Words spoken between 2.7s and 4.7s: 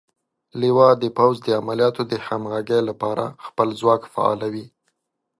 لپاره خپل ځواک فعالوي.